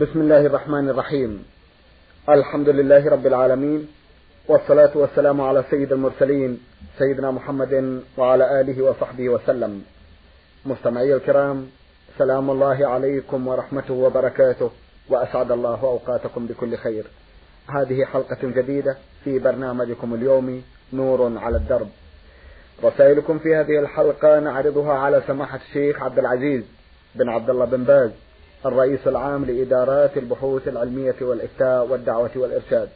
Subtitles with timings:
[0.00, 1.44] بسم الله الرحمن الرحيم
[2.28, 3.88] الحمد لله رب العالمين
[4.48, 6.60] والصلاة والسلام على سيد المرسلين
[6.98, 9.82] سيدنا محمد وعلى آله وصحبه وسلم
[10.66, 11.66] مستمعي الكرام
[12.18, 14.70] سلام الله عليكم ورحمته وبركاته
[15.08, 17.04] وأسعد الله أوقاتكم بكل خير
[17.66, 20.62] هذه حلقة جديدة في برنامجكم اليومي
[20.92, 21.88] نور على الدرب
[22.84, 26.64] رسائلكم في هذه الحلقة نعرضها على سماحة الشيخ عبد العزيز
[27.14, 28.10] بن عبد الله بن باز
[28.66, 32.88] الرئيس العام لإدارات البحوث العلمية والإفتاء والدعوة والإرشاد.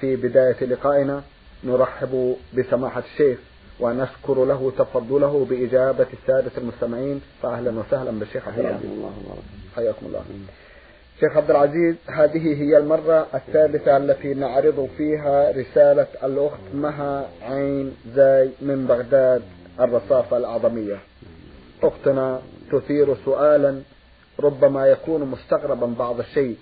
[0.00, 1.22] في بداية لقائنا
[1.64, 3.38] نرحب بسماحة الشيخ
[3.80, 7.20] ونشكر له تفضله بإجابة السادة المستمعين.
[7.42, 8.90] فأهلا وسهلا بالشيخ عبد العزيز.
[9.76, 10.22] حياكم الله
[11.20, 18.50] شيخ عبد العزيز هذه هي المرة الثالثة التي نعرض فيها رسالة الأخت مها عين زاي
[18.60, 19.42] من بغداد
[19.80, 20.96] الرصافة الأعظمية.
[21.82, 23.80] أختنا تثير سؤالا
[24.42, 26.56] ربما يكون مستغربا بعض الشيء.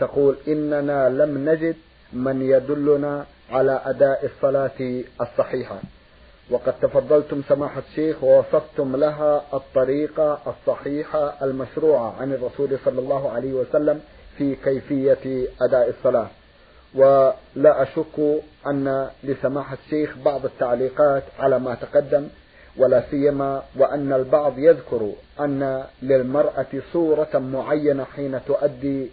[0.00, 1.76] تقول إننا لم نجد
[2.12, 5.80] من يدلنا على أداء الصلاة الصحيحة.
[6.50, 14.00] وقد تفضلتم سماحة الشيخ ووصفتم لها الطريقة الصحيحة المشروعة عن الرسول صلى الله عليه وسلم
[14.38, 16.26] في كيفية أداء الصلاة.
[16.94, 22.28] ولا أشك أن لسماحة الشيخ بعض التعليقات على ما تقدم
[22.76, 29.08] ولا سيما وأن البعض يذكر أن للمرأة صورة معينة حين تؤدي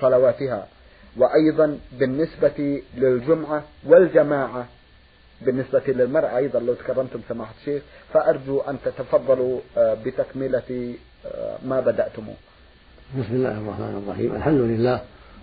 [0.00, 0.66] صلواتها
[1.16, 4.66] وأيضا بالنسبة للجمعة والجماعة
[5.42, 10.94] بالنسبة للمرأة أيضا لو تكرمتم سماحة الشيخ فأرجو أن تتفضلوا بتكملة
[11.66, 12.34] ما بدأتموه
[13.18, 14.34] بسم الله الرحمن الرحيم.
[14.34, 15.00] الحمد لله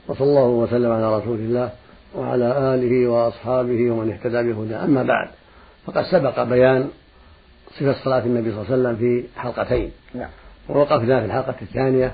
[0.08, 1.70] وصلى الله وسلم على رسول الله
[2.16, 4.86] وعلى آله وأصحابه ومن اهتدى بهداه.
[4.86, 5.30] أما بعد
[5.86, 6.90] فقد سبق بيان
[7.76, 9.92] صفة صلاة النبي صلى الله عليه وسلم في حلقتين.
[10.16, 10.30] نعم.
[10.70, 12.12] ووقفنا في الحلقة الثانية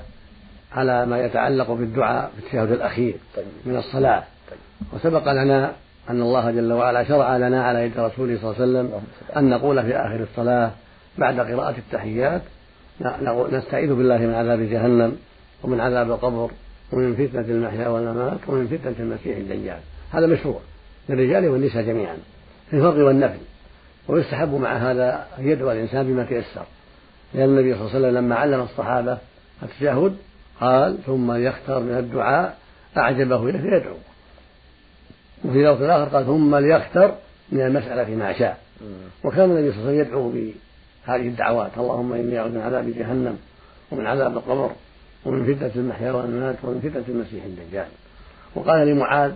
[0.72, 3.44] على ما يتعلق بالدعاء في التشهد الأخير طيب.
[3.64, 4.24] من الصلاة.
[4.50, 4.58] طيب.
[4.92, 5.72] وسبق لنا
[6.10, 9.02] أن الله جل وعلا شرع لنا على يد رسوله صلى الله عليه وسلم
[9.36, 10.70] أن نقول في آخر الصلاة
[11.18, 12.42] بعد قراءة التحيات
[13.52, 15.16] نستعيذ بالله من عذاب جهنم
[15.62, 16.50] ومن عذاب القبر
[16.92, 19.78] ومن فتنة المحيا والممات ومن فتنة المسيح الدجال.
[20.12, 20.60] هذا مشروع
[21.08, 22.16] للرجال والنساء جميعا
[22.70, 23.38] في الفرض والنفل
[24.08, 26.66] ويستحب مع هذا أن يدعو الإنسان بما تيسر.
[27.34, 29.18] لأن النبي صلى الله عليه وسلم لما علم الصحابة
[29.62, 30.16] التشهد
[30.60, 32.56] قال ثم يختار من الدعاء.
[32.96, 33.96] أعجبه إليه فيدعو
[35.44, 37.14] وفي لفظ آخر قال ثم ليختر
[37.52, 38.60] من المسألة ما شاء.
[39.24, 43.38] وكان النبي صلى الله عليه وسلم يدعو بهذه الدعوات اللهم إني أعوذ من عذاب جهنم
[43.90, 44.70] ومن عذاب القبر
[45.24, 47.86] ومن فتنة المحيا والممات ومن فتنة المسيح الدجال.
[48.54, 49.32] وقال لمعاذ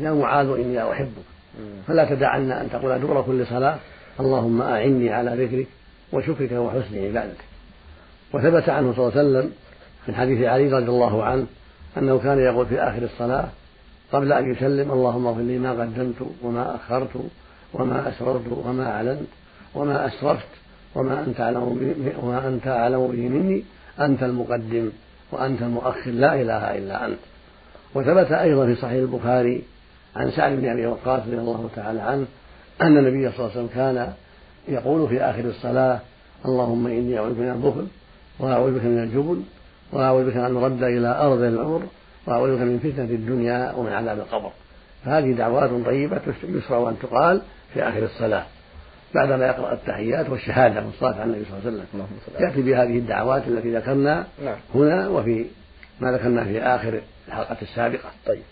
[0.00, 1.31] يا معاذ إني أحبك.
[1.88, 3.76] فلا تدعن أن تقول دبر كل صلاة
[4.20, 5.66] اللهم أعني على ذكرك
[6.12, 7.44] وشكرك وحسن عبادتك.
[8.34, 9.52] وثبت عنه صلى الله عليه وسلم
[10.08, 11.46] من حديث علي رضي الله عنه
[11.98, 13.48] أنه كان يقول في آخر الصلاة
[14.12, 17.10] قبل أن يسلم اللهم اغفر لي ما قدمت وما أخرت
[17.74, 19.28] وما أسررت وما أعلنت
[19.74, 20.48] وما أسرفت
[20.94, 21.62] وما أنت أعلم
[22.22, 23.64] وما أنت أعلم به مني
[24.00, 24.90] أنت المقدم
[25.32, 27.18] وأنت المؤخر لا إله إلا أنت.
[27.94, 29.62] وثبت أيضا في صحيح البخاري
[30.16, 32.26] عن سعد بن أبي وقاص رضي الله تعالى عنه
[32.80, 34.12] أن النبي صلى الله عليه وسلم كان
[34.68, 36.00] يقول في آخر الصلاة
[36.46, 37.86] اللهم إني أعوذ بك من البخل
[38.38, 39.42] وأعوذ بك من الجبن
[39.92, 41.82] وأعوذ بك أن نرد إلى أرض العمر
[42.26, 44.50] وأعوذ بك من فتنة الدنيا ومن عذاب القبر.
[45.04, 47.42] فهذه دعوات طيبة يشرع أن تقال
[47.74, 48.44] في آخر الصلاة
[49.14, 52.48] بعدما يقرأ التحيات والشهادة والصلاة على النبي صلى الله عليه وسلم.
[52.48, 54.56] يأتي بهذه الدعوات التي ذكرنا نعم.
[54.74, 55.46] هنا وفي
[56.00, 58.10] ما ذكرنا في آخر الحلقة السابقة.
[58.26, 58.42] طيب.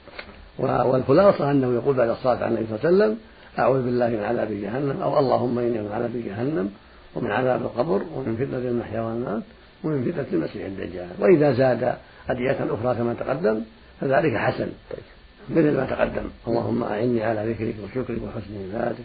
[0.60, 3.18] والخلاصة أنه يقول بعد الصلاة على النبي صلى الله عليه وسلم
[3.58, 6.70] أعوذ بالله من عذاب جهنم أو اللهم إني من عذاب جهنم
[7.14, 9.42] ومن عذاب القبر ومن فتنة المحيا والممات
[9.84, 11.94] ومن فتنة المسيح الدجال وإذا زاد
[12.28, 13.60] أدعية أخرى كما تقدم
[14.00, 14.68] فذلك حسن.
[15.50, 19.04] مثل ما تقدم اللهم أعني على ذكرك وشكرك وحسن عبادتك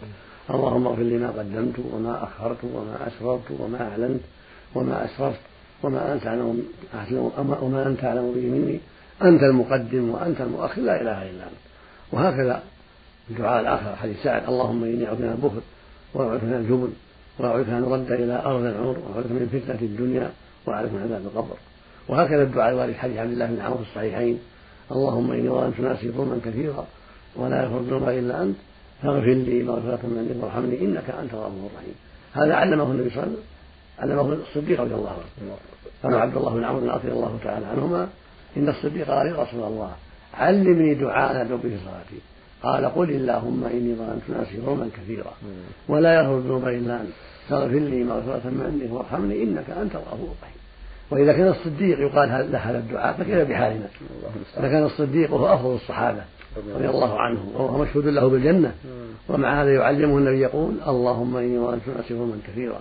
[0.50, 4.20] اللهم اغفر لي ما قدمت وما أخرت وما أسررت وما أعلنت
[4.74, 5.40] وما أسرفت
[5.82, 6.62] وما أنت أعلم
[7.38, 8.80] وما أنت أعلم به مني
[9.22, 11.60] أنت المقدم وأنت المؤخر لا إله إلا أنت.
[12.12, 12.62] وهكذا
[13.30, 15.60] الدعاء الآخر حديث سعد اللهم إني أعوذ من البخل
[16.14, 16.92] وأعوذ من الجبن
[17.38, 20.30] وأعوذ أن أرد إلى أرض العمر وأعوذ من فتنة الدنيا
[20.66, 21.56] وأعوذ من عذاب القبر.
[22.08, 24.38] وهكذا الدعاء الوارد حديث عبد الله بن عمرو في الصحيحين
[24.92, 26.86] اللهم إني ظلمت نفسي ظلما كثيرا
[27.36, 28.56] ولا يغفر الذنوب إلا أنت
[29.02, 31.94] فاغفر لي مغفرة من عندك وارحمني إنك أنت الغفور الرحيم.
[32.32, 33.36] هذا علمه النبي صلى الله
[33.98, 35.56] عليه وسلم علمه الصديق رضي الله عنه.
[36.02, 38.08] قال عبد الله بن عمرو رضي الله تعالى عنهما
[38.56, 39.90] إن الصديق قال يا رسول الله.
[40.34, 42.20] علمني دعاء ادعو به صلاتي.
[42.62, 45.32] قال قل اللهم إني ظلمت نفسي ظلما كثيرا.
[45.88, 47.10] ولا يغفر الذنوب إلا أنت.
[47.48, 50.56] فاغفر لي مغفرة من عندك وارحمني إنك أنت الغفور الرحيم.
[51.10, 53.86] وإذا كان الصديق يقال له هذا الدعاء فكيف بحالنا؟
[54.58, 56.24] إذا كان الصديق وهو أفضل الصحابة
[56.74, 58.74] رضي الله عنه وهو مشهود له بالجنة.
[59.28, 62.80] ومع هذا يعلمه النبي يقول اللهم إني وأنت ناسي من كثيرا.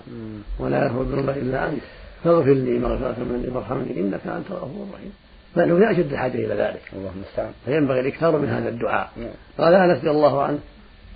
[0.59, 1.81] ولا يغفر الذنوب إلا أنت.
[2.23, 5.11] فاغفر لي مغفرة مني وارحمني إنك أنت الغفور الرحيم.
[5.57, 6.81] بل هو في أشد الحاجة إلى ذلك.
[6.93, 9.09] الله المستعان فينبغي الإكثار من هذا الدعاء.
[9.57, 10.59] قال أنس رضي الله عنه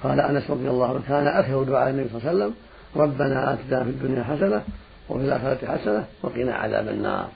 [0.03, 2.53] قال أنس رضي الله عنه كان أكثر دعاء النبي صلى الله عليه وسلم
[2.95, 4.61] ربنا آتنا في الدنيا حسنة
[5.09, 7.27] وفي الآخرة حسنة وقنا عذاب النار.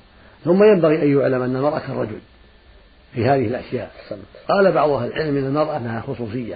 [0.43, 2.19] ثم ينبغي أن يعلم أن المرأة كالرجل
[3.13, 3.91] في هذه الأشياء.
[4.47, 6.55] قال بعض أهل العلم أن المرأة لها خصوصية.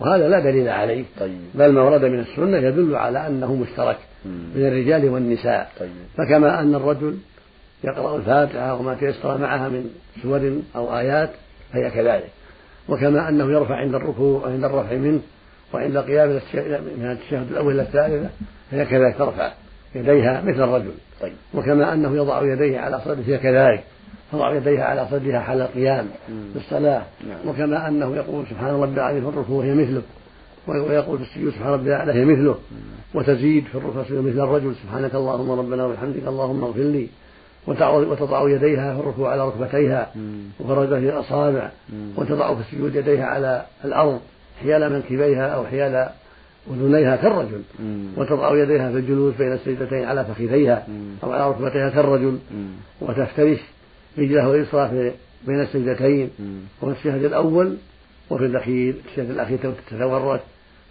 [0.00, 1.04] وهذا لا دليل عليه.
[1.20, 1.38] طيب.
[1.54, 5.70] بل ما ورد من السنة يدل على أنه مشترك من الرجال والنساء.
[5.80, 5.90] طيب.
[6.16, 7.18] فكما أن الرجل
[7.84, 9.90] يقرأ الفاتحة وما تيسر معها من
[10.22, 11.30] سور أو آيات
[11.72, 12.30] فهي كذلك.
[12.88, 15.20] وكما أنه يرفع عند الركوع وعند الرفع منه
[15.74, 16.28] وعند قيام
[16.98, 18.30] من التشهد الأول إلى الثالثة
[18.70, 19.52] فهي كذلك ترفع
[19.94, 20.92] يديها مثل الرجل.
[21.20, 21.32] طيب.
[21.54, 23.84] وكما أنه يضع يديه على صدره كذلك.
[24.32, 27.48] تضع يديها على صدرها حال القيام في الصلاة نعم.
[27.48, 30.02] وكما أنه يقول سبحان ربي العظيم في الركوع هي مثله
[30.68, 32.58] ويقول في السجود سبحان ربي الأعلى هي مثله
[33.14, 34.74] وتزيد في الركوع مثل الرجل.
[34.82, 37.08] سبحانك اللهم ربنا وبحمدك اللهم اغفر لي.
[37.66, 40.12] وتضع يديها في الركوع على ركبتيها
[40.60, 41.70] وفرجها في الأصابع
[42.16, 44.20] وتضع في السجود يديها على الأرض
[44.62, 46.08] حيال منكبيها أو حيال
[46.70, 47.62] أذنيها كالرجل
[48.16, 50.86] وتضع يديها في الجلوس بين السجدتين على فخذيها
[51.24, 52.38] أو على ركبتيها كالرجل
[53.00, 53.58] وتفترش
[54.18, 55.12] رجله اليسرى
[55.46, 56.30] بين السجدتين
[56.82, 57.76] وفي الشهد الأول
[58.30, 59.58] وفي الأخير الشهد الأخير
[59.90, 60.40] تتورط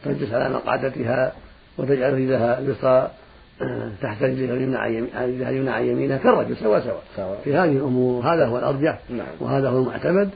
[0.06, 1.34] تجلس على مقعدتها
[1.78, 3.12] وتجعل رجلها اليسرى
[4.02, 7.36] تحت رجلها اليمنى عن يمينها كالرجل سوا سوا.
[7.44, 9.00] في هذه الأمور هذا هو الأرجح.
[9.10, 9.28] نعم.
[9.40, 10.30] وهذا هو المعتمد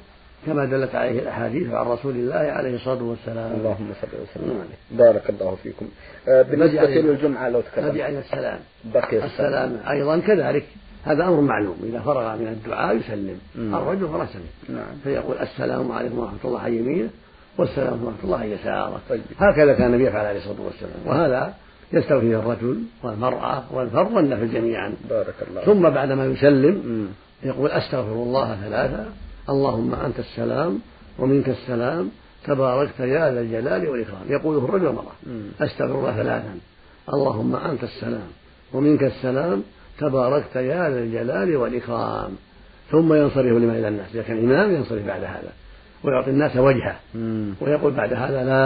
[0.46, 3.52] كما دلت عليه الأحاديث عن رسول الله عليه الصلاة والسلام.
[3.52, 4.60] اللهم صل وسلم.
[4.60, 5.86] عليه بارك الله فيكم.
[6.28, 8.60] آه بالنسبة للجمعة لو تكلم هذه عن السلام.
[8.94, 9.78] بقي السلام.
[9.90, 10.64] أيضا كذلك.
[11.06, 11.78] هذا أمر معلوم.
[11.84, 13.40] إذا فرغ من الدعاء يسلم.
[13.56, 14.40] الرجل فرسل
[14.70, 14.96] نعم.
[15.04, 17.10] فيقول السلام عليكم ورحمة الله عن يمينه
[17.58, 19.02] والسلام ورحمة الله عن يساره.
[19.10, 19.22] طيب.
[19.40, 21.00] هكذا كان النبي يفعل عليه الصلاة والسلام.
[21.06, 21.54] وهذا
[21.94, 24.94] يستوي فيه الرجل والمرأة والفرد والنفل جميعا.
[25.10, 27.08] بارك الله ثم بعدما يسلم.
[27.44, 29.06] يقول أستغفر الله ثلاثة.
[29.50, 30.80] اللهم أنت السلام
[31.20, 32.10] ومنك السلام.
[32.46, 34.22] تباركت يا ذا الجلال والإكرام.
[34.30, 35.16] يقوله الرجل والمرأة.
[35.62, 36.58] أستغفر الله ثلاثا.
[37.14, 38.30] اللهم أنت السلام
[38.74, 39.64] ومنك السلام.
[40.00, 42.32] تباركت يا ذا الجلال والإكرام.
[42.92, 44.08] ثم ينصرف لما إلى الناس.
[44.14, 45.52] إذا كان إمام ينصرف بعد هذا
[46.04, 46.96] ويعطي الناس وجهه.
[47.62, 48.66] ويقول بعد هذا لا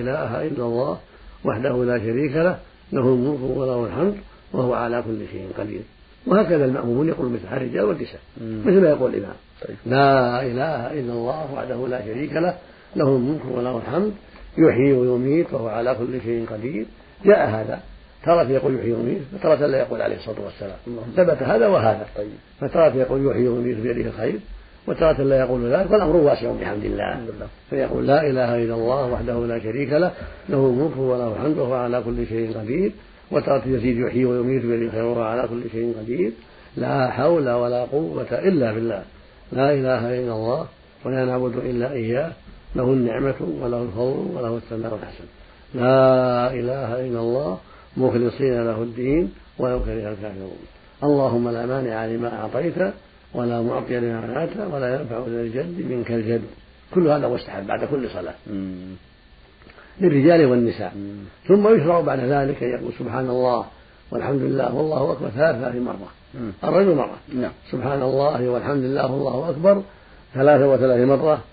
[0.00, 0.98] إله إلا الله.
[1.44, 2.58] وحده لا شريك له
[2.92, 4.14] له الملك وله الحمد
[4.52, 5.80] وهو على كل شيء قدير
[6.26, 8.20] وهكذا المأمومون يقول مثل الرجال والنساء.
[8.40, 9.36] مثل ما يقول الإمام
[9.68, 9.76] طيب.
[9.86, 12.54] لا إله إلا الله وحده لا شريك له
[12.96, 14.12] له الملك وله الحمد
[14.58, 16.86] يحيي ويميت وهو على كل شيء قدير
[17.24, 17.80] جاء هذا
[18.24, 20.76] تارة يقول يحيي ويميت وتارة لا يقول عليه الصلاة والسلام
[21.16, 22.30] ثبت هذا وهذا طيب.
[22.60, 24.40] فتارة يقول يحيي ويميت بيده الخير
[24.86, 27.26] وتارة لا يقول ذلك والأمر واسع بحمد الله.
[27.70, 30.12] فيقول لا إله إلا الله وحده لا شريك له
[30.48, 32.92] له الملك وله الحمد وهو على كل شيء قدير.
[33.30, 36.32] وتارة يزيد يحيي ويميت بيده الخير وهو على كل شيء قدير.
[36.76, 39.02] لا حول ولا قوة إلا بالله.
[39.52, 40.66] لا إله إلا الله
[41.04, 42.32] ولا نعبد إلا إياه.
[42.76, 45.24] له النعمة وله الفضل وله الثناء الحسن.
[45.74, 47.58] لا إله إلا الله
[47.96, 50.58] مخلصين له الدين ولو كره الكافرون.
[51.04, 52.74] اللهم لا مانع لما أعطيت
[53.34, 56.42] ولا معطي لما منعت ولا ينفع ذا الجد منك الجد
[56.94, 58.74] كل هذا مستحب بعد كل صلاة مم.
[60.00, 61.16] للرجال والنساء مم.
[61.48, 63.66] ثم يشرع بعد ذلك أن يقول سبحان الله
[64.10, 66.52] والحمد لله والله أكبر ثلاث ثلاثين مرة مم.
[66.64, 69.82] الرجل مرة نعم سبحان الله والحمد لله والله أكبر
[70.34, 71.44] ثلاثة وثلاثين مرة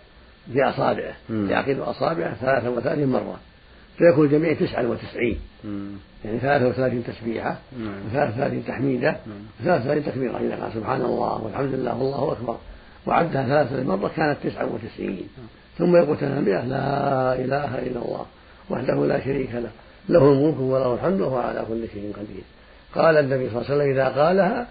[0.54, 1.14] في أصابعه.
[1.50, 3.40] يعقد أصابعه ثلاثة وثلاثين مرة
[3.98, 5.40] فيكون الجميع تسعة وتسعين.
[6.28, 8.08] يعني ثلاثة وثلاثين تسبيحة نعم.
[8.08, 9.18] وثلاثة وثلاثين تحميدة
[9.60, 10.38] وثلاثة وثلاثين تكبيرة.
[10.38, 12.58] إذا قال سبحان الله والحمد لله والله أكبر.
[13.06, 15.28] وعدها ثلاثة مرة كانت تسعة وتسعين.
[15.78, 18.26] ثم يقول تنبيه لا إله إلا الله
[18.70, 19.70] وحده لا شريك له
[20.10, 22.44] له الملك وله الحمد وهو على كل شيء قدير.
[22.96, 24.68] قال النبي صلى الله عليه وسلم إذا قالها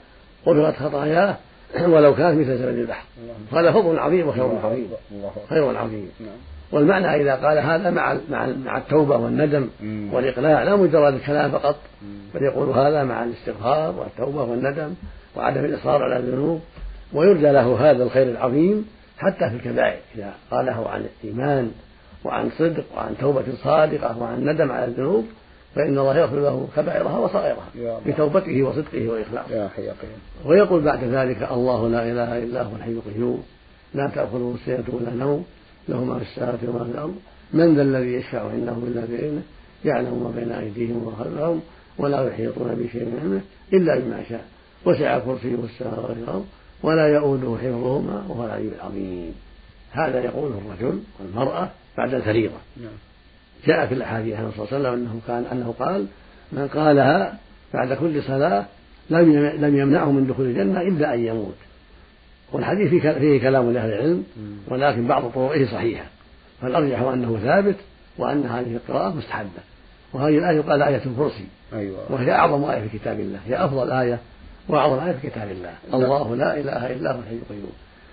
[0.47, 1.37] غفرت خطاياه
[1.93, 3.05] ولو كانت مثل زبد البحر.
[3.53, 4.89] هذا فضل عظيم وخير عظيم.
[5.49, 6.11] خير عظيم.
[6.21, 6.56] نعم.
[6.73, 9.69] والمعنى إذا قال هذا مع مع مع التوبة والندم.
[10.13, 11.77] والإقلاع لا مجرد الكلام فقط.
[12.35, 14.95] بل يقول هذا مع الاستغفار والتوبة والندم
[15.37, 16.61] وعدم الإصرار على الذنوب
[17.13, 18.87] ويرجى له هذا الخير العظيم
[19.19, 21.71] حتى في الكبائر إذا قاله عن إيمان
[22.25, 25.27] وعن صدق وعن توبة صادقة وعن ندم على الذنوب
[25.75, 27.69] فإن الله يغفر له كبائرها وصغائرها.
[28.07, 29.55] بتوبته وصدقه وإخلاصه
[30.45, 33.43] ويقول بعد ذلك الله لا إله إلا هو الحي القيوم
[33.95, 35.45] لا تاخذه سنه ولا نوم
[35.89, 37.15] له ما في السماوات وما في الأرض.
[37.53, 39.43] من ذا الذي يشفع عنده إلا بإذنه
[39.85, 41.61] يعلم ما بين أيديهم وما خلفهم
[41.99, 43.41] ولا يحيطون بشيء من علمه
[43.73, 44.45] إلا بما شاء.
[44.85, 46.47] وسع كرسيه السماوات والأرض
[46.83, 49.35] ولا يؤوده حفظهما وهو العلي العظيم.
[49.93, 52.59] هذا يقوله الرجل والمرأة بعد الفريضة.
[52.77, 52.93] نعم.
[53.67, 56.07] جاء في الأحاديث عن صلى الله عليه وسلم أنه كان أنه قال
[56.53, 57.39] من قالها
[57.75, 58.67] بعد كل صلاة
[59.11, 61.57] لم لم يمنعه من دخول الجنة إلا أن يموت.
[62.53, 64.25] والحديث فيه كلام لأهل العلم
[64.69, 66.05] ولكن بعض طرقه صحيحة
[66.63, 67.77] فالأرجح أنه ثابت
[68.19, 69.49] وأن هذه القراءة مستحبة
[70.13, 71.99] وهذه الآية يقال آية الكرسي أيوة.
[72.11, 74.19] وهي أعظم آية في كتاب الله هي أفضل آية
[74.69, 75.97] وأعظم آية في كتاب الله لا.
[75.97, 77.73] الله لا إله إلا هو الحي القيوم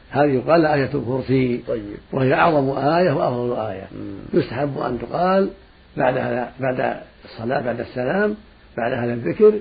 [0.09, 1.83] هذه يقال آية الكرسي طيب.
[2.13, 4.39] وهي أعظم آية وأفضل آية مم.
[4.39, 5.49] يستحب أن تقال
[5.97, 6.13] بعد
[6.59, 8.35] بعد الصلاة بعد السلام
[8.77, 9.53] بعد هذا الذكر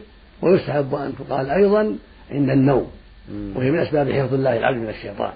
[0.42, 1.96] ويستحب أن تقال أيضا
[2.30, 2.90] عند النوم
[3.30, 5.32] وهي من أسباب حفظ الله العبد من الشيطان.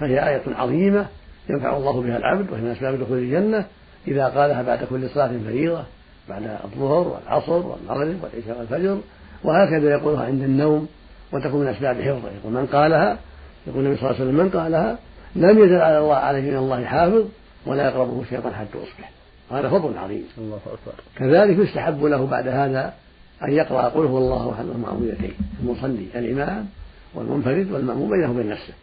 [0.00, 1.06] فهي آية عظيمة
[1.50, 3.64] ينفع الله بها العبد وهي من أسباب دخول الجنة.
[4.08, 5.84] إذا قالها بعد كل صلاة فريضة
[6.28, 8.98] بعد الظهر والعصر والمغرب والعشاء والفجر
[9.44, 10.88] وهكذا يقولها عند النوم
[11.32, 12.30] وتكون من أسباب حفظه.
[12.40, 13.18] يقول من قالها؟
[13.66, 14.98] يقول النبي صلى الله عليه وسلم من قالها؟
[15.36, 17.24] لم يزل على الله عليه من الله حافظ
[17.66, 19.10] ولا يقربه الشيطان حتى يصبح.
[19.50, 20.24] هذا فضل عظيم.
[20.38, 20.94] الله أكبر.
[21.16, 22.94] كذلك يستحب له بعد هذا
[23.42, 26.66] أن يقرأ قل هو الله أحد المعوذتين المصلي الإمام
[27.14, 28.74] والمنفرد والمأموم بينه وبين نفسه.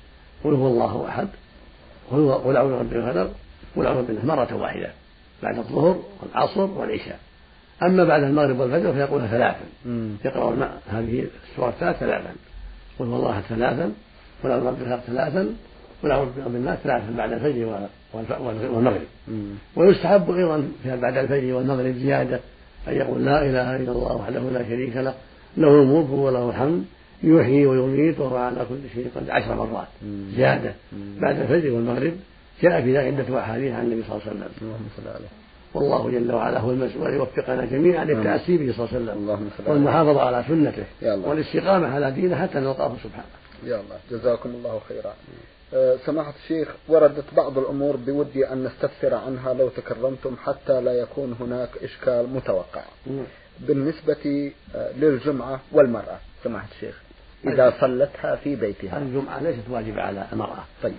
[0.44, 1.28] قل هو الله أحد
[2.12, 3.32] قل هو قل أعوذ برب الفلق
[3.76, 4.92] قل أعوذ بالله مرة واحدة
[5.44, 7.20] بعد الظهر والعصر والعشاء.
[7.84, 9.66] أما بعد المغرب والفجر فيقولها ثلاثا.
[10.26, 12.32] يقرأ هذه السورة الثلاث ثلاثا.
[13.00, 13.92] قل هو الله ثلاثا
[14.44, 15.50] قل أعوذ برب الفلق ثلاثا
[16.04, 17.88] قل أعوذ برب الناس ثلاثا بعد الفجر
[18.74, 19.08] والمغرب.
[19.76, 22.40] ويستحب أيضا بعد الفجر والمغرب زيادة
[22.88, 25.14] أن يقول لا إله إلا الله وحده لا شريك له
[25.58, 26.86] له الملك وله الحمد
[27.24, 29.88] يحيي ويميت وهو على كل شيء قد عشر مرات
[30.36, 32.14] زيادة بعد الفجر والمغرب
[32.62, 34.52] جاء في ذلك عدة أحاديث عن النبي صلى الله عليه وسلم.
[34.62, 35.28] اللهم صل عليه
[35.74, 40.22] والله جل وعلا هو المسؤول أن يوفقنا جميعا للتأسي به صلى الله عليه وسلم والمحافظة
[40.22, 40.86] على سنته
[41.28, 43.28] والاستقامة على دينه حتى نلقاه سبحانه.
[43.64, 44.00] يا الله.
[44.12, 45.14] جزاكم الله خيرا.
[45.74, 51.36] أه، سماحة الشيخ وردت بعض الأمور بودي أن نستفسر عنها لو تكرمتم حتى لا يكون
[51.40, 52.82] هناك إشكال متوقع.
[53.60, 57.02] بالنسبة أه، للجمعة والمرأة سماحة الشيخ.
[57.48, 58.98] إذا صلتها في بيتها.
[58.98, 60.64] الجمعة ليست واجبة على المرأة.
[60.84, 60.94] طيب.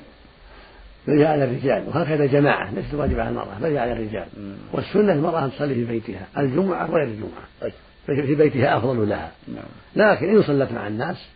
[1.07, 4.27] بل على الرجال وهكذا جماعة ليست واجبة على المرأة بل على الرجال.
[4.37, 4.55] مم.
[4.73, 7.45] والسنة المرأة أن تصلي في بيتها الجمعة غير الجمعة.
[7.61, 7.73] طيب.
[8.07, 9.31] في بيتها أفضل لها.
[9.49, 9.65] نعم.
[9.97, 11.27] لكن إن صلت مع الناس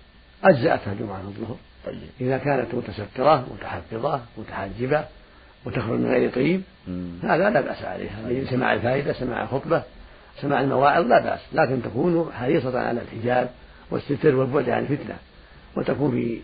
[0.44, 1.56] أجزأتها الجمعة الظهر.
[1.86, 1.98] طيب.
[2.20, 5.04] إذا كانت متسترة متحفظة متحجبة
[5.64, 6.62] وتخرج من غير طيب
[7.22, 8.24] هذا لا بأس عليها.
[8.24, 8.46] طيب.
[8.50, 9.82] سماع الفائدة سماع الخطبة
[10.40, 11.40] سماع المواعظ لا بأس.
[11.52, 13.50] لكن تكون حريصة على الحجاب
[13.94, 15.16] والستر والبعد عن الفتنة
[15.76, 16.40] وتكون في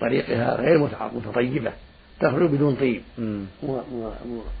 [0.00, 1.72] طريقها غير متطيبة
[2.20, 3.02] تخرج بدون طيب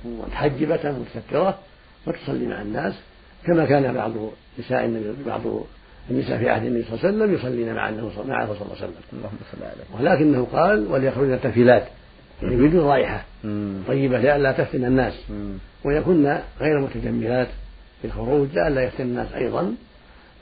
[0.04, 1.58] متحجبة متسترة
[2.06, 2.94] وتصلي مع الناس
[3.46, 4.12] كما كان بعض
[4.58, 5.40] نساء النبي بعض
[6.10, 8.94] النساء في عهد النبي صلى الله عليه وسلم يصلين مع النبي صلى الله عليه وسلم.
[9.12, 11.86] اللهم صل عليه ولكنه قال وليخرجن تفيلات
[12.42, 13.24] يعني بدون رائحة
[13.88, 15.14] طيبة لئلا تفتن الناس.
[15.84, 17.48] ويكن غير متجملات
[18.02, 19.74] في الخروج لئلا يفتن الناس أيضا.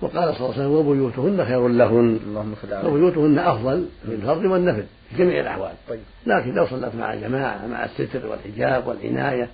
[0.01, 2.21] وقال صلى الله عليه وسلم وبيوتهن خير لهن.
[2.27, 5.73] اللهم صل عليه وبيوتهن أفضل في الفرض والنفل في جميع الأحوال.
[5.89, 6.01] طيب.
[6.27, 9.49] لكن لو صلت مع الجماعة مع الستر والحجاب والعناية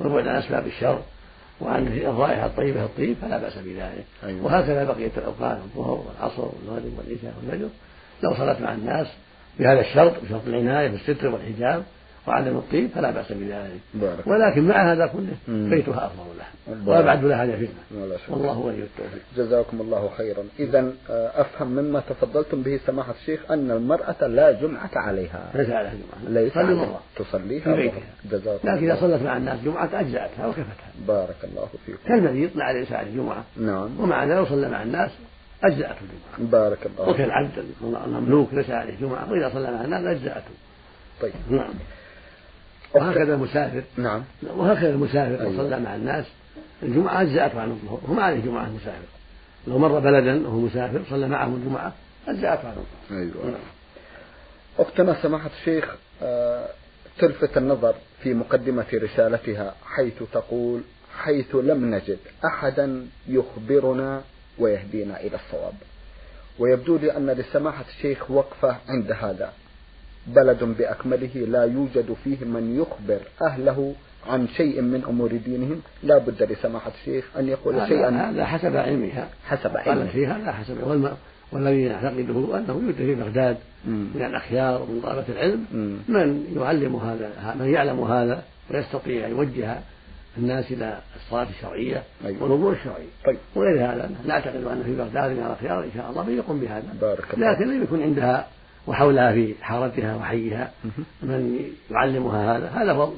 [0.00, 0.98] والبعد عن أسباب الشر
[1.60, 4.04] وعن الرائحة الطيبة الطيب فلا بأس بذلك.
[4.24, 4.44] أيوة.
[4.44, 7.68] وهكذا بقية الأوقات الظهر والعصر والمغرب والعشاء والفجر.
[8.22, 9.06] لو صلت مع الناس
[9.58, 11.82] بهذا الشرط بشرط العناية بالستر والحجاب
[12.30, 14.26] وعدم الطيب فلا بأس بذلك.
[14.26, 16.46] ولكن مع هذا كله بيتها أفضل له.
[16.86, 17.68] وأبعد لها فتنة
[18.28, 19.22] والله ولي التوفيق.
[19.36, 20.42] جزاكم الله خيرا.
[20.58, 25.50] إذا آه، أفهم مما تفضلتم به سماحة الشيخ أن المرأة لا جمعة عليها.
[25.54, 26.32] ليس عليها جمعة.
[26.40, 28.00] ليس تصلي مرة تصليها في بيتها.
[28.30, 30.90] جزاكم لكن إذا صلت مع الناس جمعة أجزأتها وكفتها.
[31.08, 31.98] بارك الله فيكم.
[32.08, 34.00] كالمريض مع الإنسان الجمعة نعم.
[34.00, 35.10] ومع ذلك لو صلى مع الناس
[35.64, 36.50] أجزأته الجمعة.
[36.50, 37.50] بارك الله وكالعبد
[37.82, 39.32] المملوك ليس عليه جمعة.
[39.32, 40.50] وإذا صلى مع الناس أجزأته.
[41.20, 41.32] طيب.
[41.50, 41.70] نعم.
[42.94, 43.82] وهكذا المسافر.
[43.96, 44.22] نعم.
[44.42, 46.24] وهكذا المسافر لو صلى مع الناس.
[46.82, 49.08] الجمعة أجزأته عن الظهر وما عليه جمعة المسافر.
[49.66, 51.92] لو مر بلدا وهو مسافر صلى معهم الجمعة
[52.28, 53.20] أجزأته عن الظهر.
[53.20, 53.50] أيوة.
[53.50, 53.60] نعم.
[54.78, 56.68] أختنا سماحة الشيخ آه،
[57.18, 60.80] تلفت النظر في مقدمة رسالتها حيث تقول
[61.18, 64.22] حيث لم نجد أحدا يخبرنا
[64.58, 65.74] ويهدينا إلى الصواب.
[66.58, 69.52] ويبدو لي أن لسماحة الشيخ وقفة عند هذا.
[70.26, 73.94] بلد بأكمله لا يوجد فيه من يخبر أهله
[74.28, 75.80] عن شيء من أمور دينهم.
[76.02, 78.30] لا بد لسماحة الشيخ أن يقول شيئا.
[78.30, 79.28] هذا حسب علمها.
[79.46, 80.76] حسب علمها فيها لا حسب.
[81.52, 85.64] والذي نعتقده أنه يوجد في بغداد من الأخيار ومن طلبة العلم
[86.08, 89.78] من يعلم هذا من يعلم هذا ويستطيع أن يوجه
[90.38, 92.42] الناس إلى الصلاة الشرعية أيوة.
[92.42, 93.06] والوضوء الشرعي.
[93.26, 93.36] طيب.
[93.54, 96.94] وغير هذا نعتقد أن في بغداد من الخيار إن شاء الله من يقوم بهذا.
[97.00, 98.48] بارك لكن لم يكن عندها
[98.86, 100.70] وحولها في حارتها وحيها.
[101.22, 103.12] من يعلمها هذا؟ هذا هو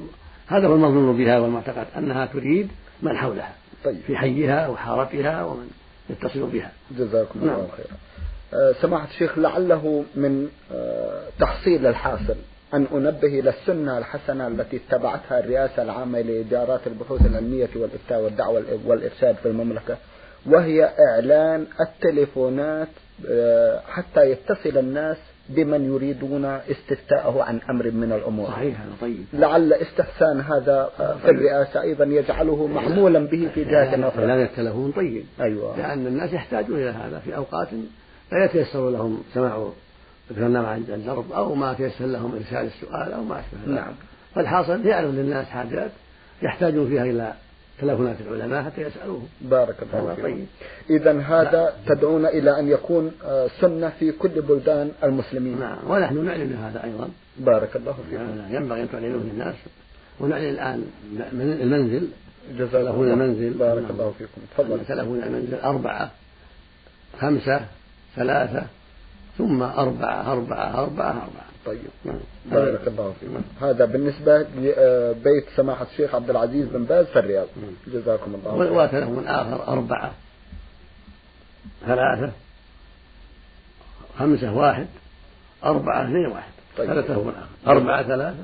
[0.47, 2.69] هذا هو المظنون بها والمعتقد أنها تريد
[3.01, 3.53] من حولها.
[3.83, 3.97] طيب.
[4.07, 5.69] في حيها وحارتها ومن
[6.09, 6.71] يتصل بها.
[6.97, 7.55] جزاكم نعم.
[7.55, 7.97] الله خيرا.
[8.53, 12.35] آه، سماحة الشيخ لعله من آه، تحصيل الحاصل
[12.73, 19.35] أن أنبه إلى السنة الحسنة التي اتبعتها الرئاسة العامة لإدارات البحوث العلمية والإفتاء والدعوة والإرشاد
[19.35, 19.97] في المملكة
[20.45, 22.87] وهي إعلان التليفونات
[23.29, 25.17] آه، حتى يتصل الناس
[25.49, 28.47] بمن يريدون استفتاءه عن أمر من الأمور.
[28.47, 29.25] صحيح هذا طيب.
[29.33, 34.21] لعل استحسان هذا في الرئاسة أيضا يجعله معمولا به في جهة أخرى.
[34.21, 35.25] إعلان التلفون طيب.
[35.41, 35.77] أيوة.
[35.77, 37.67] لأن الناس يحتاجون إلى هذا في أوقات
[38.31, 39.67] لا يتيسر لهم سماع
[40.31, 43.81] الكلام عن الدرب أو ما تيسر لهم إرسال السؤال أو ما أشبه ذلك.
[43.81, 43.93] نعم.
[44.35, 45.91] فالحاصل يعرض للناس حاجات
[46.41, 47.33] يحتاجون فيها إلى
[47.81, 49.27] تلفونات العلماء حتى يسألوهم.
[49.41, 50.27] بارك الله هذا فيكم.
[50.27, 50.45] طيب.
[50.89, 55.59] إذا هذا تدعون إلى أن يكون آه، سنة في كل بلدان المسلمين.
[55.59, 55.77] نعم.
[55.87, 57.09] ونحن نعلن هذا أيضا.
[57.37, 58.23] بارك الله فيكم.
[58.23, 59.55] يعني ينبغي أن تعلنوه للناس.
[60.19, 60.85] ونعلن الآن
[61.31, 62.07] من المنزل.
[62.57, 63.53] جزاكم تلفون الله المنزل.
[63.53, 63.91] بارك نعم.
[63.91, 64.41] الله فيكم.
[64.57, 64.85] تفضل.
[64.85, 66.11] تلفون المنزل أربعة
[67.19, 67.61] خمسة
[68.15, 68.63] ثلاثة
[69.37, 71.52] ثم أربعة أربعة أربعة أربعة.
[71.65, 72.19] طيب نعم.
[72.45, 77.47] بارك الله فيكم هذا بالنسبة لبيت سماحة الشيخ عبد العزيز بن باز في الرياض.
[77.87, 78.83] جزاكم الله خيرا.
[78.83, 80.13] وتلفون آخر أربعة.
[81.85, 82.31] ثلاثة.
[84.19, 84.87] خمسة واحد.
[85.63, 86.51] أربعة اثنين واحد.
[86.77, 86.89] طيب.
[86.89, 87.71] هذا تلفون آخر.
[87.71, 88.43] أربعة ثلاثة.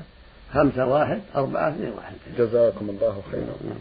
[0.54, 1.20] خمسة واحد.
[1.36, 2.14] أربعة اثنين واحد.
[2.38, 3.44] جزاكم الله خيرا.
[3.44, 3.78] نعم.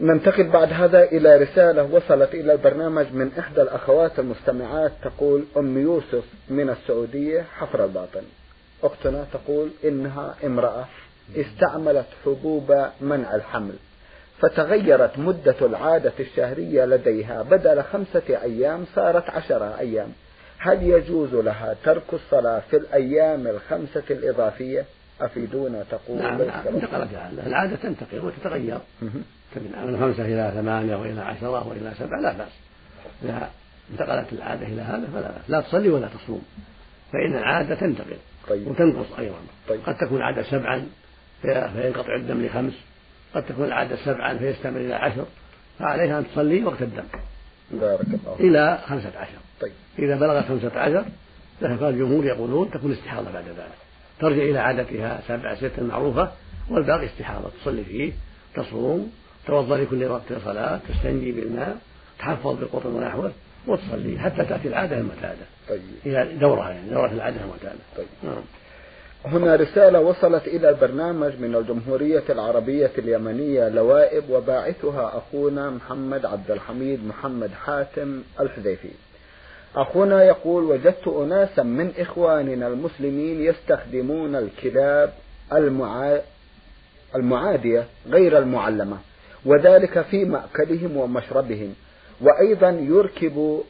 [0.00, 6.24] ننتقل بعد هذا إلى رسالة وصلت إلى البرنامج من إحدى الأخوات المستمعات تقول أم يوسف
[6.48, 8.22] من السعودية حفر الباطن.
[8.82, 10.84] أختنا تقول إنها امرأة
[11.36, 13.74] استعملت حبوب منع الحمل
[14.38, 20.12] فتغيرت مدة العادة الشهرية لديها بدل خمسة أيام صارت عشرة أيام.
[20.58, 24.84] هل يجوز لها ترك الصلاة في الأيام الخمسة الإضافية؟
[25.20, 26.18] أفيدونا تقول.
[26.18, 26.66] نعم ليس نعم.
[26.66, 28.78] انتقلت العادة العادة تنتقل وتتغير.
[29.56, 32.52] من خمسة إلى ثمانية وإلى عشرة وإلى سبعة لا بأس.
[33.24, 33.50] إذا
[33.92, 35.50] انتقلت العادة إلى هذا فلا بأس.
[35.50, 36.42] لا تصلي ولا تصوم.
[37.12, 38.16] فإن العادة تنتقل.
[38.48, 38.66] طيب.
[38.68, 39.34] وتنقص أيضا.
[39.68, 39.80] طيب.
[39.86, 40.86] قد تكون العادة سبعا
[41.42, 42.72] في- فينقطع الدم لخمس.
[43.34, 45.24] قد تكون العادة سبعا فيستمر إلى عشر.
[45.78, 47.04] فعليها أن تصلي وقت الدم.
[47.70, 49.38] بارك الله إلى خمسة عشر.
[49.60, 49.72] طيب.
[49.98, 51.04] إذا بلغت خمسة عشر
[51.60, 53.78] فالجمهور يقولون تكون استحاضة بعد ذلك.
[54.20, 56.32] ترجع إلى عادتها سبع ست المعروفة
[56.70, 57.50] والباقي استحاضة.
[57.62, 58.12] تصلي فيه
[58.56, 59.12] تصوم
[59.46, 61.78] توضأ لكل وقت صلاة تستنجي بالماء
[62.18, 63.32] تحفظ بالقطن ونحوه
[63.66, 65.80] وتصلي حتى تأتي العادة المعتادة طيب.
[66.06, 68.06] إلى دورها يعني دورة العادة المعتادة طيب.
[68.22, 68.42] نعم.
[69.24, 77.06] هنا رسالة وصلت إلى البرنامج من الجمهورية العربية اليمنية لوائب وباعثها أخونا محمد عبد الحميد
[77.06, 78.88] محمد حاتم الحذيفي.
[79.76, 85.12] أخونا يقول وجدت أناسا من إخواننا المسلمين يستخدمون الكلاب
[85.52, 86.20] المعا...
[87.14, 88.98] المعادية غير المعلمة
[89.44, 91.74] وذلك في مأكلهم ومشربهم.
[92.22, 93.62] وأيضا يركب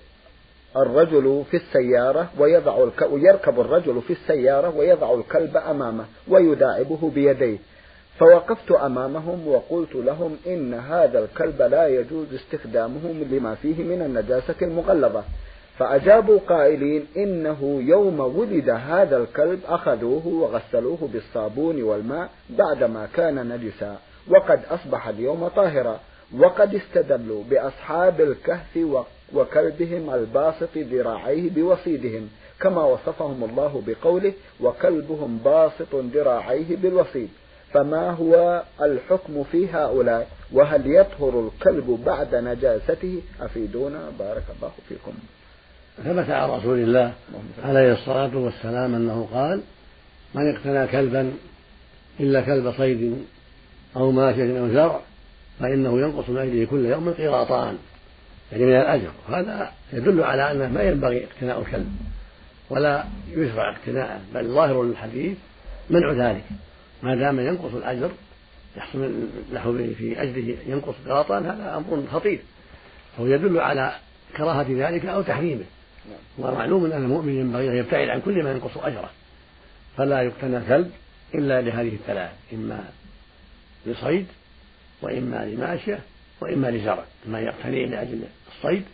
[0.77, 3.13] الرجل في السيارة ويضع الك...
[3.13, 7.59] ويركب الرجل في السيارة ويضع الكلب أمامه ويداعبه بيديه.
[8.19, 15.23] فوقفت أمامهم وقلت لهم إن هذا الكلب لا يجوز استخدامه لما فيه من النجاسة المغلظة.
[15.79, 23.97] فأجابوا قائلين إنه يوم ولد هذا الكلب أخذوه وغسلوه بالصابون والماء بعدما كان نجسا
[24.29, 26.01] وقد أصبح اليوم طاهرا.
[26.39, 28.79] وقد استدلوا بأصحاب الكهف
[29.35, 32.29] وكلبهم الباسط ذراعيه بوصيدهم
[32.61, 37.29] كما وصفهم الله بقوله وكلبهم باسط ذراعيه بالوصيد
[37.73, 45.13] فما هو الحكم في هؤلاء؟ وهل يطهر الكلب بعد نجاسته؟ أفيدونا بارك الله فيكم.
[46.05, 47.13] ثبت عن رسول الله
[47.65, 49.61] عليه الصلاة والسلام أنه قال
[50.35, 51.33] من اقتنى كلبا
[52.21, 53.25] إلا كلب صيد
[53.97, 55.01] أو ماشية أو زرع
[55.61, 57.79] فإنه ينقص من أجله كل يوم قيراطان
[58.53, 59.11] يعني من الأجر.
[59.29, 61.97] هذا يدل على أنه ما ينبغي اقتناء الكلب
[62.71, 65.37] ولا يشرع اقتناءه بل ظاهر الحديث
[65.91, 66.45] منع ذلك.
[67.03, 68.11] ما دام ينقص الأجر
[68.77, 69.13] يحصل
[69.53, 72.41] له في أجله ينقص قيراطان هذا أمر خطير.
[73.21, 73.93] هو يدل على
[74.37, 75.65] كراهة ذلك أو تحريمه.
[76.39, 79.11] ومعلوم أن المؤمن ينبغي أن يبتعد عن كل ما ينقص أجره.
[79.97, 80.91] فلا يقتنى كلب
[81.35, 82.85] إلا لهذه الثلاث إما
[83.87, 84.27] لصيد
[85.03, 85.99] وإما لماشية
[86.41, 88.85] وإما لزرع إما يقتني لأجل الصيد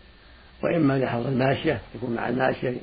[0.62, 2.74] وإما لحفظ الماشية يكون مع الماشية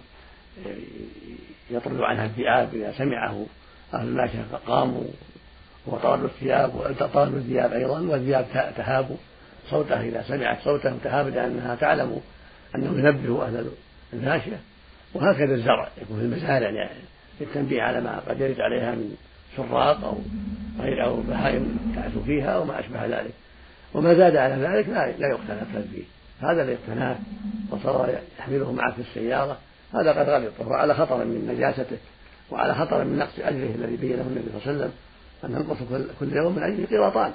[1.71, 3.45] يطرد عنها الذئاب إذا سمعه
[3.93, 5.03] أهل الماشية قاموا
[5.85, 8.45] وطرد الثياب وطرد الثياب أيضا والثياب
[8.77, 9.17] تهاب
[9.69, 12.21] صوته إذا سمعت صوته تهاب لأنها تعلم
[12.75, 13.71] أنه ينبه أهل
[14.13, 14.59] الماشية
[15.13, 16.99] وهكذا الزرع يكون في المزارع يعني
[17.41, 19.15] للتنبيه على ما قد يرد عليها من
[19.57, 20.17] سراق أو
[20.79, 23.33] أو بهائم تعث فيها أو ما أشبه ذلك.
[23.93, 26.03] وما زاد على ذلك لا لا يقتنى الكلب فيه.
[26.47, 27.15] هذا اللي اقتناه
[27.71, 29.57] وصار يحمله معه في السيارة.
[29.93, 30.53] هذا قد غلط.
[30.59, 31.97] وهو على خطر من نجاسته
[32.51, 34.91] وعلى خطر من نقص أجره الذي بينه النبي صلى الله عليه وسلم
[35.43, 35.77] أن ينقص
[36.19, 37.31] كل يوم من أجل قيراطان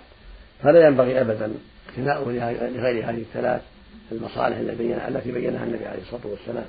[0.63, 1.53] فلا ينبغي أبدا
[1.89, 3.63] اقتناؤه لغير هذه الثلاث
[4.13, 4.57] المصالح
[5.09, 6.65] التي بينها النبي عليه الصلاة والسلام.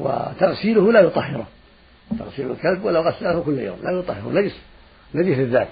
[0.00, 1.46] وتغسيله لا يطهره.
[2.18, 4.32] تغسيل الكلب ولو غسله كل يوم لا يطهره.
[4.32, 4.56] نجس
[5.14, 5.68] نجس الذات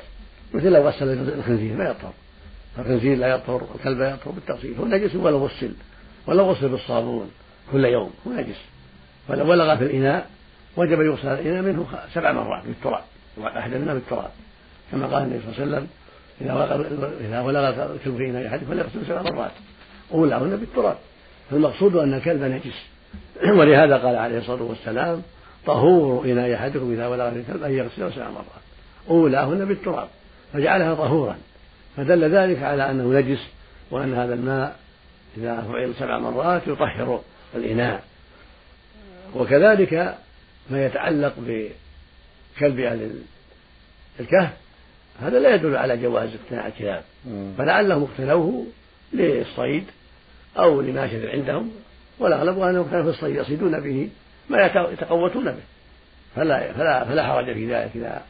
[0.55, 2.13] مثل لو غسل الخنزير لا يطهر
[2.79, 5.73] الخنزير لا يطهر الكلب لا يطهر بالتغسيل هو نجس ولو غسل
[6.27, 7.31] ولو غسل بالصابون
[7.73, 8.61] كل يوم هو نجس.
[9.29, 10.31] ولو بلغ في الإناء
[10.77, 13.03] وجب يغسل الإناء منه سبع مرات بالتراب
[13.39, 14.31] منها بالتراب.
[14.93, 15.89] كما قال النبي صلى الله عليه وسلم
[16.41, 16.87] إذا
[17.29, 19.51] إذا ولغ الكلب في إناء أحدكم فليغسل سبع مرات.
[20.13, 20.97] أولاهن بالتراب.
[21.51, 22.83] فالمقصود أن الكلب نجس.
[23.59, 25.23] ولهذا قال عليه الصلاة والسلام
[25.67, 28.65] طهور إناء أحدكم إذا ولغ الكلب أن يغسله سبع مرات.
[29.11, 30.09] أولاهن بالتراب.
[30.53, 31.39] فجعلها طهورا.
[31.97, 33.41] فدل ذلك على أنه نجس
[33.91, 34.77] وأن هذا الماء
[35.37, 37.21] إذا فعل سبع مرات يطهر
[37.55, 38.03] الإناء.
[39.35, 40.19] وكذلك
[40.71, 43.11] ما يتعلق بكلب أهل
[44.21, 44.53] الكهف
[45.21, 47.03] هذا لا يدل على جواز اقتناء الكلاب.
[47.59, 48.67] فلعلهم اقتنوه
[49.13, 49.85] للصيد
[50.59, 51.71] أو لناشر عندهم
[52.19, 54.09] والأغلب أنهم كانوا في الصيد يصيدون به
[54.51, 55.63] ما يتقوتون به.
[56.37, 58.23] فلا فلا فلا حرج في ذلك إذا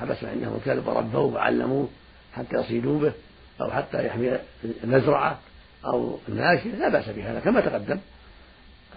[0.00, 1.88] حبس عندهم الكلب وربوه وعلموه
[2.32, 3.12] حتى يصيدوا به
[3.60, 4.38] أو حتى يحمي
[4.84, 5.38] المزرعة
[5.84, 7.98] أو الماشية لا بأس بهذا كما تقدم.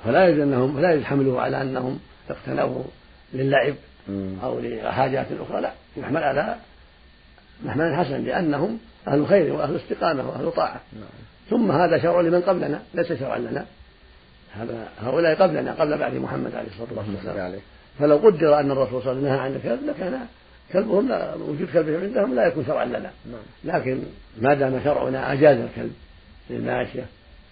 [0.05, 2.85] فلا يجوز أنهم لا يحملوه على أنهم اقتنوه
[3.33, 3.75] للعب
[4.43, 5.71] أو لحاجات أخرى لا.
[5.97, 6.55] يحمل على
[7.63, 10.81] محمل حسن لأنهم أهل خير وأهل استقامة وأهل طاعة.
[10.93, 11.09] نعم.
[11.49, 13.65] ثم هذا شرع لمن قبلنا ليس شرعا لنا.
[14.53, 17.59] هذا هؤلاء قبلنا قبل بعد محمد عليه الصلاة والسلام.
[17.99, 20.27] فلو قدر أن الرسول صلى الله عليه وسلم نهى عن الكلب لكان
[20.73, 23.11] كلبهم لا وجود كلبهم عندهم لا يكون شرعا لنا.
[23.31, 23.41] نعم.
[23.63, 24.03] لكن
[24.37, 25.93] ما دام شرعنا أجاز الكلب
[26.49, 27.05] للماشية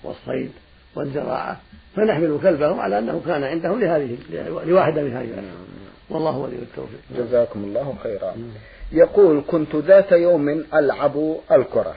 [0.04, 0.52] والصيد
[0.96, 1.60] والزراعة
[1.96, 4.18] فنحمل كلبهم على أنه كان عندهم لهذه
[4.66, 5.46] لواحدة من هذه نعم.
[6.10, 7.00] والله ولي التوفيق.
[7.18, 8.36] جزاكم الله خيرا.
[8.92, 11.96] يقول كنت ذات يوم ألعب الكرة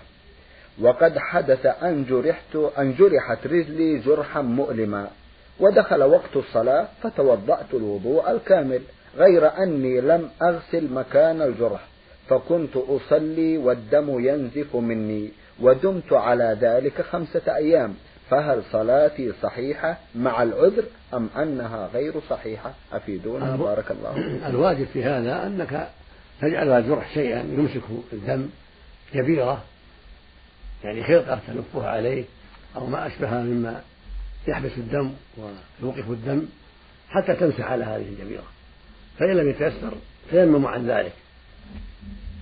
[0.81, 5.09] وقد حدث أن جرحت أن جرحت رجلي جرحا مؤلما
[5.61, 8.81] ودخل وقت الصلاة فتوضأت الوضوء الكامل.
[9.17, 11.81] غير أني لم أغسل مكان الجرح
[12.29, 17.95] فكنت أصلي والدم ينزف مني ودمت على ذلك خمسة أيام
[18.31, 24.17] فهل صلاتي صحيحة مع العذر أم أنها غير صحيحة؟ أفيدونا بارك الله
[24.49, 25.89] الواجب في هذا أنك
[26.41, 28.49] تجعل الجرح شيئا يمسك الدم
[29.13, 29.63] كبيرة
[30.85, 32.25] يعني خرقة تلفها عليه
[32.77, 33.83] أو ما أشبهها مما
[34.49, 35.13] يحبس الدم
[35.83, 36.47] ويوقف الدم
[37.09, 38.45] حتى تمسح على هذه الجبيرة
[39.23, 39.95] فإن لم يتيسر
[40.31, 41.13] تيمم عن ذلك.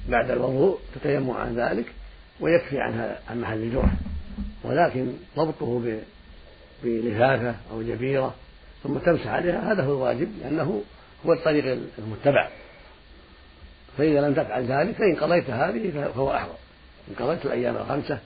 [0.09, 1.85] بعد الوضوء تتيمم عن ذلك
[2.40, 3.90] ويكفي عن عن محل الجرح
[4.64, 5.99] ولكن ضبطه
[6.85, 8.35] بلفافة أو جبيرة
[8.83, 10.83] ثم تمسح عليها هذا هو الواجب لأنه
[11.27, 12.49] هو الطريق المتبع.
[13.99, 16.57] فإذا لم تفعل ذلك فإن قضيت هذه فهو أحوط
[17.09, 18.19] إن قضيت الأيام الخمسة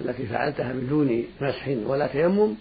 [0.00, 2.54] التي فعلتها بدون مسح ولا تيمم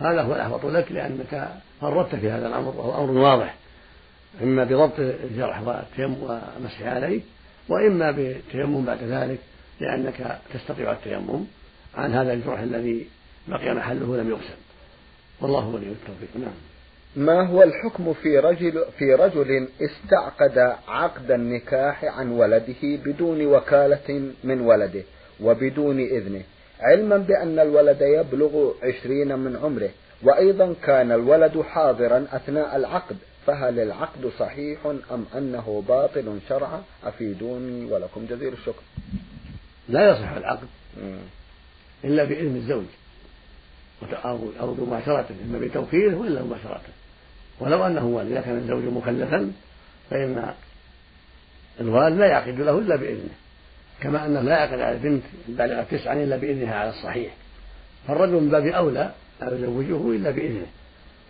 [0.00, 1.48] هذا هو الأحوط لك لأنك
[1.80, 3.61] فرطت في هذا الأمر وهو أمر واضح.
[4.42, 5.62] إما بضبط الجرح
[5.98, 7.20] والمسح عليه
[7.68, 9.38] وإما بالتيمم بعد ذلك
[9.80, 11.44] لأنك تستطيع التيمم
[11.94, 13.08] عن هذا الجرح الذي
[13.48, 14.54] بقي محله لم يغسل
[15.40, 16.28] والله ولي التوفيق.
[16.34, 16.52] نعم.
[17.16, 24.60] ما هو الحكم في رجل في رجل استعقد عقد النكاح عن ولده بدون وكالة من
[24.60, 25.02] ولده
[25.40, 26.42] وبدون إذنه؟
[26.80, 29.90] علما بأن الولد يبلغ عشرين من عمره
[30.22, 38.26] وأيضا كان الولد حاضرا أثناء العقد فهل العقد صحيح أم أنه باطل شرعا؟ أفيدوني ولكم
[38.26, 38.82] جزيل الشكر.
[39.88, 40.68] لا يصح العقد
[42.04, 42.84] إلا بإذن الزوج.
[44.60, 46.92] أو مباشرته إما بتوكيله وإلا مباشرته
[47.60, 49.52] ولو أنه والد إذا كان الزوج مكلفا
[50.10, 50.54] فإن
[51.80, 53.34] الوالد لا يعقد له إلا بإذنه.
[54.00, 57.34] كما أنه لا يعقد على البنت بالغة تسعا إلا بإذنها على الصحيح.
[58.08, 60.66] فالرجل من باب أولى لا يزوجه إلا بإذنه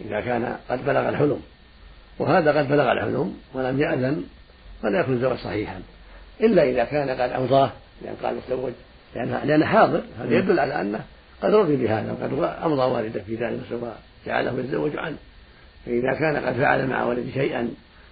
[0.01, 1.43] إذا كان قد بلغ الحلم.
[2.19, 4.25] وهذا قد بلغ الحلم ولم يأذن
[4.83, 5.81] فلا يكون الزواج صحيحا.
[6.41, 7.71] إلا إذا كان قد أوضاه
[8.03, 8.73] لأن قال تزوج
[9.15, 11.05] لأن لأنه حاضر هذا يدل على أنه
[11.43, 13.61] قد رضي بهذا وقد أمضى والده في ذلك
[14.27, 15.17] وجعله يتزوج عنه.
[15.87, 17.69] فإذا كان قد فعل مع ولده شيئا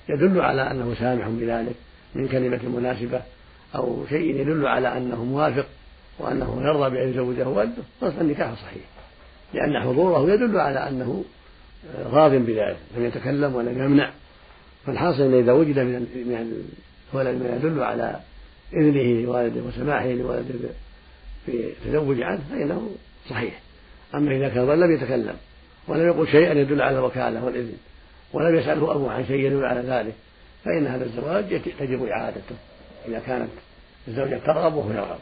[0.09, 1.75] يدل على أنه سامح بذلك
[2.15, 3.23] من كلمة مناسبة
[3.75, 5.67] أو شيء يدل على أنه موافق
[6.19, 8.83] وأنه يرضى بأن يزوجه والده فالنكاح صحيح.
[9.55, 11.25] لأن حضوره يدل على أنه
[12.13, 14.11] راض بذلك لم يتكلم ولم يمنع.
[14.87, 16.63] فالحاصل أن إذا وجد من من
[17.13, 18.21] الولد ما يدل على
[18.73, 20.69] إذنه لوالده وسماحه لوالده
[21.47, 22.91] في التزوج عنه فإنه
[23.31, 23.61] صحيح.
[24.15, 25.35] أما إذا كان لم يتكلم
[25.89, 27.77] ولم يقل شيئا يدل على الوكالة والإذن
[28.33, 30.15] ولم يسأله أبوه عن شيء يدل على ذلك
[30.65, 32.57] فإن هذا الزواج تجب إعادته.
[33.09, 33.51] إذا كانت
[34.09, 35.19] الزوجة ترغب وهو يرغب.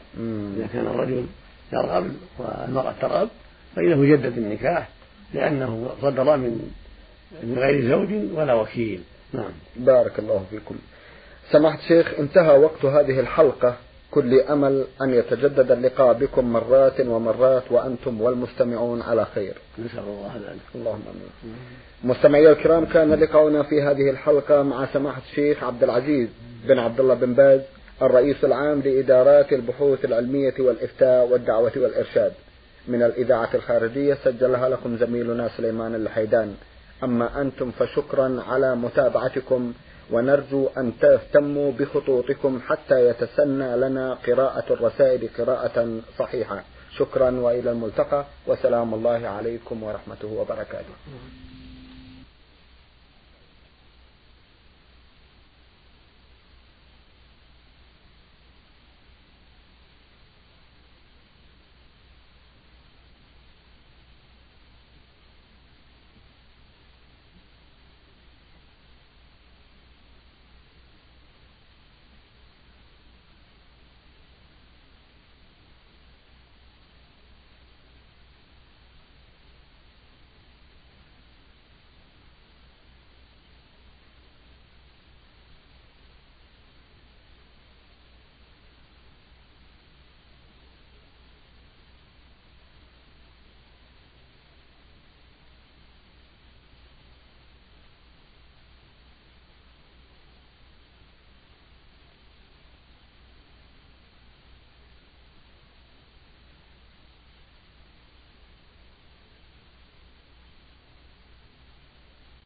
[0.56, 1.26] إذا كان الرجل
[1.72, 3.28] يرغب والمرأة ترغب
[3.76, 4.88] فإنه يجدد النكاح
[5.34, 6.70] لأنه صدر من
[7.42, 9.00] من غير زوج ولا وكيل.
[9.32, 9.52] نعم.
[9.76, 10.76] بارك الله فيكم.
[11.50, 13.76] سمحت شيخ انتهى وقت هذه الحلقة.
[14.10, 19.54] كل أمل أن يتجدد اللقاء بكم مرات ومرات وأنتم والمستمعون على خير.
[19.78, 20.60] نسأل الله ذلك.
[20.74, 21.54] اللهم آمين.
[22.04, 26.28] مستمعي الكرام كان لقاؤنا في هذه الحلقة مع سماحة الشيخ عبد العزيز
[26.64, 27.60] بن عبد الله بن باز
[28.02, 32.32] الرئيس العام لإدارات البحوث العلمية والإفتاء والدعوة والإرشاد.
[32.88, 36.54] من الإذاعة الخارجية سجلها لكم زميلنا سليمان الحيدان.
[37.02, 39.72] أما أنتم فشكرا على متابعتكم
[40.10, 46.64] ونرجو أن تهتموا بخطوطكم حتى يتسنى لنا قراءة الرسائل قراءة صحيحة.
[46.96, 50.94] شكرا وإلى الملتقى وسلام الله عليكم ورحمته وبركاته.